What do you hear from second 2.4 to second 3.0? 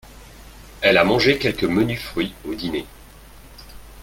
au dîner.